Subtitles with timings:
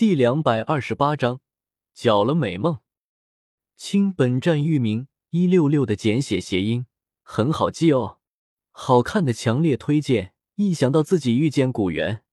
[0.00, 1.42] 第两百二十八章，
[1.92, 2.78] 搅了美梦。
[3.76, 6.86] 亲，本站域名一六六的简写谐音，
[7.20, 8.18] 很好记哦。
[8.70, 10.32] 好看的强烈推荐。
[10.54, 12.24] 一想到自己遇见古元，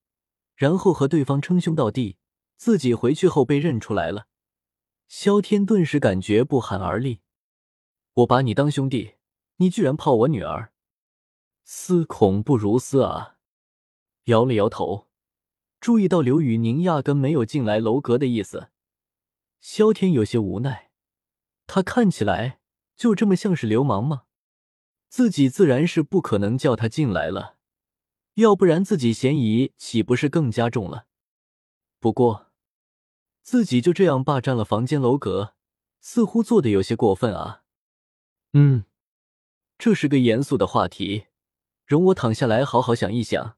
[0.56, 2.16] 然后和对方称兄道弟，
[2.56, 4.28] 自己回去后被认出来了，
[5.06, 7.20] 萧天顿时感觉不寒而栗。
[8.14, 9.16] 我把你当兄弟，
[9.56, 10.72] 你居然泡我女儿，
[11.64, 13.36] 思恐不如斯啊！
[14.24, 15.07] 摇了摇头，
[15.80, 18.70] 注意到刘宇宁压根没有进来楼阁的意思，
[19.60, 20.90] 萧天有些无奈。
[21.66, 22.60] 他看起来
[22.96, 24.22] 就这么像是流氓吗？
[25.08, 27.56] 自己自然是不可能叫他进来了。
[28.34, 31.06] 要不然自己嫌疑岂不是更加重了？
[31.98, 32.52] 不过，
[33.42, 35.54] 自己就这样霸占了房间楼阁，
[36.00, 37.64] 似乎做的有些过分啊。
[38.52, 38.84] 嗯，
[39.76, 41.26] 这是个严肃的话题，
[41.84, 43.57] 容我躺下来好好想一想。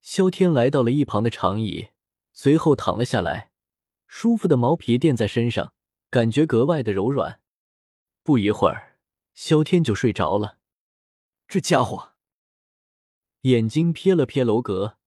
[0.00, 1.90] 萧天来到了一旁的长椅，
[2.32, 3.50] 随后躺了下来，
[4.06, 5.72] 舒服的毛皮垫在身上，
[6.08, 7.40] 感觉格外的柔软。
[8.22, 8.98] 不一会儿，
[9.34, 10.58] 萧天就睡着了。
[11.46, 12.14] 这家伙。
[13.42, 14.98] 眼睛瞥了瞥楼阁，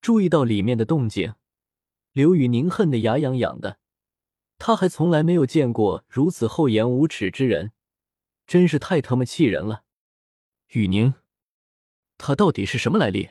[0.00, 1.34] 注意到里面的动静，
[2.12, 3.78] 刘宇宁恨得牙痒痒的。
[4.58, 7.72] 他还从来没有见过如此厚颜无耻之人，
[8.46, 9.84] 真是太他妈气人了。
[10.70, 11.14] 宇宁，
[12.18, 13.30] 他到底是什么来历？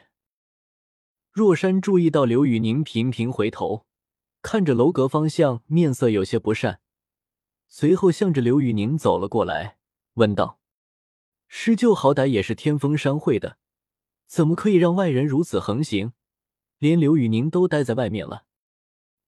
[1.32, 3.86] 若山注意到刘宇宁频频回头，
[4.42, 6.82] 看着楼阁方向，面色有些不善，
[7.68, 9.78] 随后向着刘宇宁走了过来，
[10.16, 10.60] 问道
[11.48, 13.58] ：“师舅好歹也是天风商会的。”
[14.26, 16.14] 怎么可以让外人如此横行？
[16.80, 18.46] 连刘宇宁都待在外面了。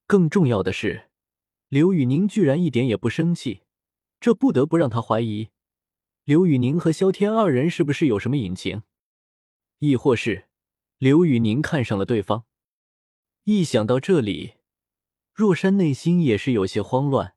[0.06, 1.08] 更重要的是，
[1.68, 3.62] 刘宇宁居然一点也不生气，
[4.20, 5.50] 这不得不让他怀疑
[6.24, 8.82] 刘宇宁和萧天二人是不是有什么隐情，
[9.78, 10.48] 亦或是
[11.02, 12.44] 刘宇宁看上了对方。
[13.42, 14.54] 一想到这里，
[15.34, 17.34] 若山内心也是有些慌乱，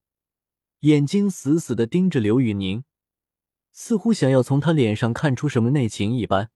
[0.81, 2.83] 眼睛死死的盯着刘宇宁，
[3.71, 6.51] 似乎想要从他脸上看出什么内情一般。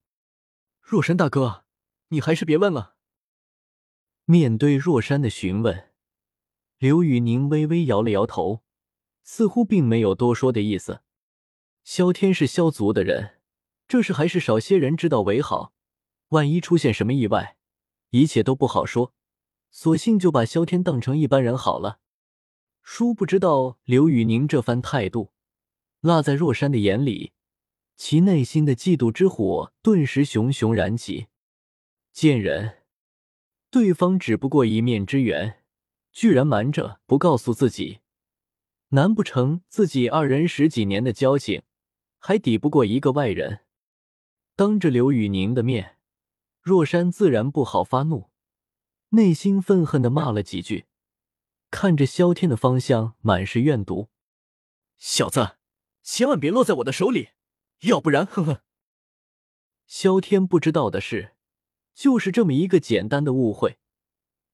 [0.84, 1.66] 若山大哥，
[2.10, 2.96] 你还是别问了。
[4.26, 5.90] 面对若山的询问，
[6.78, 8.62] 刘宇宁微微摇了摇头，
[9.24, 11.02] 似乎并没有多说的意思。
[11.84, 13.40] 萧天是萧族的人，
[13.88, 15.74] 这事还是少些人知道为好。
[16.30, 17.58] 万一出现什么意外，
[18.10, 19.14] 一切都不好说。
[19.72, 22.00] 索性就把萧天当成一般人好了。
[22.82, 25.32] 殊不知道刘宇宁这番态度，
[26.00, 27.34] 落在若山的眼里。
[27.96, 31.28] 其内心的嫉妒之火顿时熊熊燃起。
[32.14, 32.84] 贱人，
[33.70, 35.64] 对方只不过一面之缘，
[36.12, 38.00] 居然瞒着不告诉自己，
[38.90, 41.62] 难不成自己二人十几年的交情
[42.18, 43.60] 还抵不过一个外人？
[44.56, 45.99] 当着刘宇宁的面，
[46.70, 48.30] 若山自然不好发怒，
[49.10, 50.86] 内心愤恨的骂了几句，
[51.72, 54.10] 看着萧天的方向，满是怨毒
[55.00, 55.58] ：“小子，
[56.04, 57.30] 千万别落在我的手里！”
[57.90, 58.62] 要不然，呵呵。
[59.88, 61.34] 萧天不知道的是，
[61.96, 63.80] 就是这么一个简单的误会，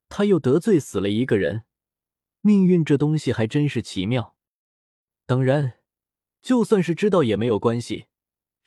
[0.08, 1.66] 他又得罪死了一个人。
[2.40, 4.38] 命运这东西还真是奇妙。
[5.26, 5.80] 当然，
[6.42, 8.06] 就算是知道也没有关系，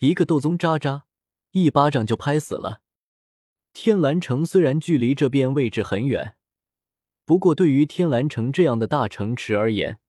[0.00, 1.06] 一个斗宗渣渣，
[1.52, 2.82] 一巴掌就拍死了。
[3.80, 6.34] 天蓝城虽然距离这边位置很远，
[7.24, 10.00] 不过对于天蓝城这样的大城池而言，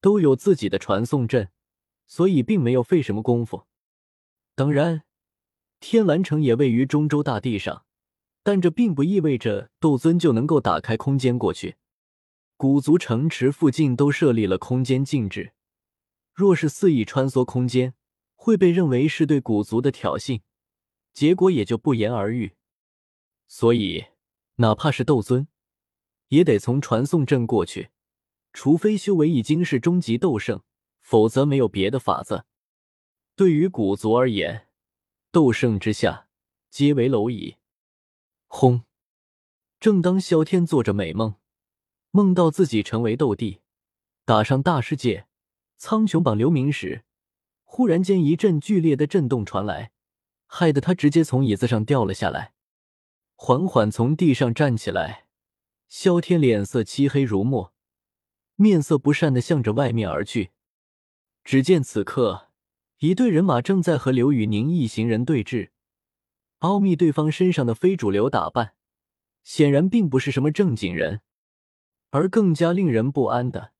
[0.00, 1.50] 都有自己的传送阵，
[2.06, 3.66] 所以并没有费什么功夫。
[4.54, 5.02] 当然，
[5.80, 7.84] 天蓝城也位于中州大地上，
[8.42, 11.76] 但这并不意味着斗尊就能够打开空间过去。
[12.56, 15.52] 古族城池附近都设立了空间禁制，
[16.32, 17.92] 若是肆意穿梭空间，
[18.34, 20.40] 会被认为是对古族的挑衅，
[21.12, 22.54] 结果也就不言而喻。
[23.46, 24.06] 所以，
[24.56, 25.46] 哪怕是斗尊，
[26.28, 27.90] 也得从传送阵过去，
[28.52, 30.62] 除非修为已经是终极斗圣，
[31.00, 32.44] 否则没有别的法子。
[33.36, 34.68] 对于古族而言，
[35.30, 36.28] 斗圣之下
[36.70, 37.56] 皆为蝼蚁。
[38.46, 38.84] 轰！
[39.80, 41.34] 正当萧天做着美梦，
[42.10, 43.60] 梦到自己成为斗帝，
[44.24, 45.26] 打上大世界、
[45.76, 47.04] 苍穹榜留名时，
[47.64, 49.92] 忽然间一阵剧烈的震动传来，
[50.46, 52.53] 害得他直接从椅子上掉了下来，
[53.34, 55.26] 缓缓从地上站起来。
[55.88, 57.72] 萧天脸色漆黑如墨，
[58.56, 60.50] 面色不善的向着外面而去。
[61.44, 62.48] 只见此刻。
[62.98, 65.70] 一队人马正在和刘宇宁一行人对峙，
[66.60, 68.74] 奥秘对方身上的非主流打扮，
[69.42, 71.20] 显然并不是什么正经人。
[72.10, 73.72] 而更加令人不安的，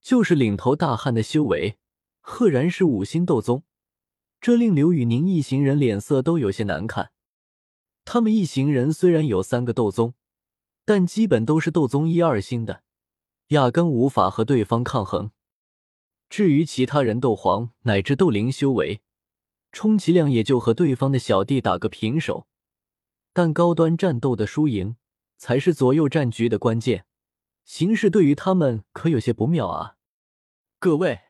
[0.00, 1.78] 就是领头大汉的修为，
[2.20, 3.64] 赫然是五星斗宗，
[4.40, 7.10] 这令刘宇宁一行人脸色都有些难看。
[8.10, 10.14] 他们一行人虽然有三个斗宗，
[10.86, 12.82] 但基本都是斗宗一二星的，
[13.48, 15.30] 压根无法和对方抗衡。
[16.30, 19.02] 至于其他人，斗皇乃至斗灵修为，
[19.72, 22.46] 充其量也就和对方的小弟打个平手。
[23.34, 24.96] 但高端战斗的输赢，
[25.36, 27.04] 才是左右战局的关键。
[27.66, 29.96] 形势对于他们可有些不妙啊！
[30.78, 31.20] 各位，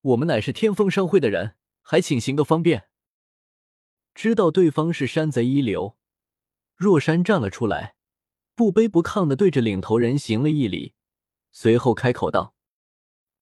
[0.00, 2.84] 我们乃是天风商会的人，还请行个方便。
[4.14, 5.96] 知道对方是山贼一流，
[6.76, 7.96] 若山站了出来，
[8.54, 10.94] 不卑不亢的对着领头人行了一礼，
[11.52, 12.54] 随后开口道：“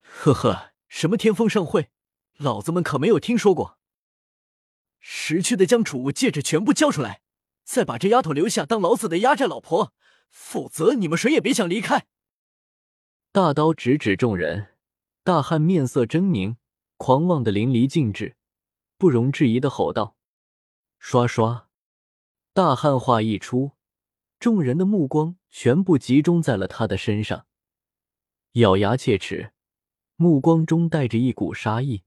[0.03, 1.91] 呵呵，什么天风盛会，
[2.39, 3.79] 老子们可没有听说过。
[4.99, 7.21] 识趣的将储物戒指全部交出来，
[7.65, 9.93] 再把这丫头留下当老子的压寨老婆。”
[10.35, 12.07] 否则，你们谁也别想离开！
[13.33, 14.69] 大刀直指众人，
[15.23, 16.57] 大汉面色狰狞，
[16.97, 18.35] 狂妄的淋漓尽致，
[18.97, 20.17] 不容置疑的吼道
[21.04, 21.69] ：“刷刷！”
[22.54, 23.72] 大汉话一出，
[24.38, 27.46] 众人的目光全部集中在了他的身上，
[28.52, 29.52] 咬牙切齿，
[30.14, 32.04] 目光中带着一股杀意，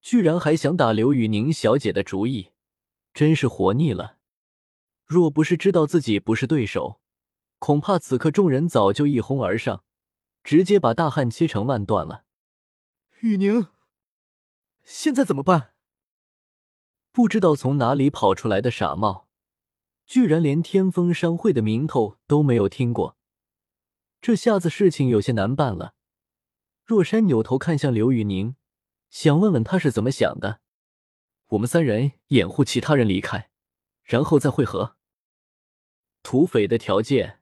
[0.00, 2.52] 居然还想打刘宇宁小姐的主意，
[3.12, 4.18] 真是活腻了！
[5.04, 7.00] 若不是知道自己不是对手，
[7.58, 9.82] 恐怕此刻众人早就一哄而上，
[10.44, 12.24] 直接把大汉切成万段了。
[13.20, 13.66] 雨宁，
[14.84, 15.72] 现在怎么办？
[17.16, 19.26] 不知道从哪里跑出来的傻帽，
[20.04, 23.16] 居然连天风商会的名头都没有听过，
[24.20, 25.94] 这下子事情有些难办了。
[26.84, 28.54] 若山扭头看向刘宇宁，
[29.08, 30.60] 想问问他是怎么想的。
[31.46, 33.48] 我们三人掩护其他人离开，
[34.04, 34.96] 然后再会合。
[36.22, 37.40] 土匪的条件。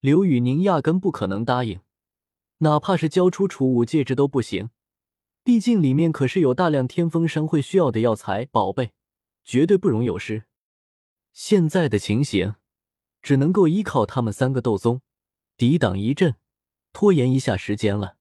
[0.00, 1.80] 刘宇宁压根不可能答应，
[2.58, 4.68] 哪怕是交出储物戒指都不行。
[5.42, 8.92] 毕竟里面可是有大量天风商会需要的药材宝贝，
[9.44, 10.44] 绝对不容有失。
[11.32, 12.54] 现在的情形，
[13.22, 15.02] 只能够依靠他们三个斗宗
[15.56, 16.36] 抵挡一阵，
[16.92, 18.16] 拖延一下时间了。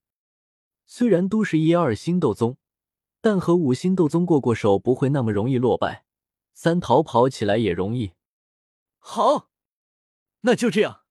[0.85, 2.57] 虽然都是一二星斗宗，
[3.21, 6.05] 但和五星斗宗过过手不会那么容易落败，
[6.53, 8.13] 三逃跑起来也容易。
[8.99, 9.49] 好，
[10.41, 11.03] 那就这样。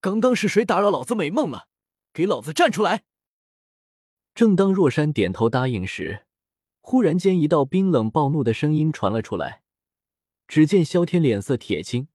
[0.00, 1.68] 刚刚是谁打扰老子美梦了？
[2.12, 3.04] 给老子站出来！
[4.34, 6.23] 正当若山点头答应时，
[6.86, 9.62] 忽然间一道冰冷暴怒的声音传了出来。
[10.46, 12.08] 只见萧天脸色铁青，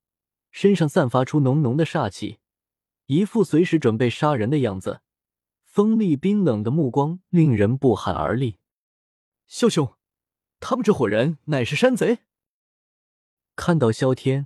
[0.51, 2.37] 身上散发出浓浓的煞气，
[3.07, 5.01] 一副随时准备杀人的样子，
[5.63, 8.59] 锋利冰冷的目光令人不寒而栗。
[9.47, 9.95] 萧兄，
[10.59, 12.19] 他们这伙人乃是山贼？
[13.55, 14.45] 看到萧天，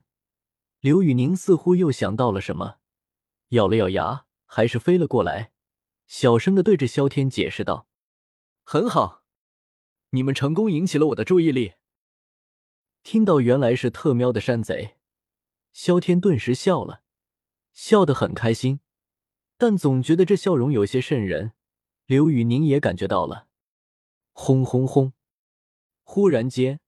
[0.80, 2.78] 刘宇宁似乎又想到了什么。
[3.50, 5.52] 咬了咬牙，还是飞了过来，
[6.08, 7.90] 小声的对着萧天解释道
[8.64, 9.23] ：“很好，
[10.14, 11.74] 你们成功引起了我的注意力。”
[13.04, 14.96] 听到原来是特喵的山贼，
[15.74, 17.02] 萧天顿时笑了，
[17.74, 18.80] 笑得很开心，
[19.58, 21.54] 但总觉得这笑容有些渗人。
[22.06, 23.48] 刘宇宁也感觉到了，
[24.34, 25.14] 轰轰轰！
[26.04, 26.80] 忽然间，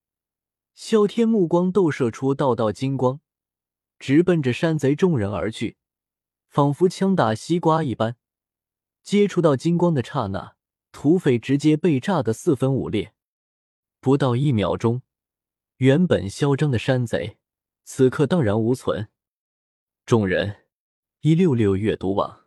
[0.73, 3.21] 萧天目光斗射出道道金光，
[3.97, 5.77] 直奔着山贼众人而去。
[6.47, 8.17] 仿佛枪打西瓜一般，
[9.01, 10.55] 接触到金光的刹那，
[10.91, 13.14] 土匪直接被炸得四分五裂。
[14.05, 15.01] 不到一秒钟，
[15.77, 17.39] 原本嚣张的山贼
[17.85, 19.09] 此刻荡然无存。
[20.05, 20.57] 众人，
[21.21, 22.44] 一六六阅读网。